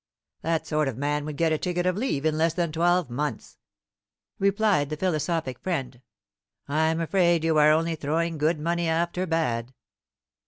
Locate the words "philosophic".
4.97-5.59